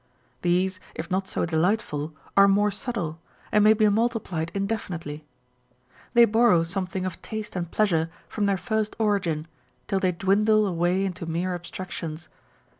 These, 0.41 0.79
if 0.95 1.11
not 1.11 1.27
so 1.27 1.45
delightful, 1.45 2.15
are 2.35 2.47
more 2.47 2.71
subtle, 2.71 3.19
and 3.51 3.63
may 3.63 3.73
be 3.73 3.85
nultiplied 3.85 4.49
indefinitely. 4.55 5.27
They 6.15 6.25
borrow 6.25 6.63
something 6.63 7.05
of 7.05 7.21
taste 7.21 7.55
and 7.55 7.69
pleasure 7.69 8.09
from 8.27 8.47
their 8.47 8.57
first 8.57 8.95
origin, 8.97 9.47
till 9.87 9.99
they 9.99 10.11
dwindle 10.11 10.65
away 10.65 11.05
into 11.05 11.27
mere 11.27 11.53
abstractions. 11.53 12.29